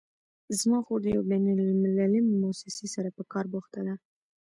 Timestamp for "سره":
2.95-3.09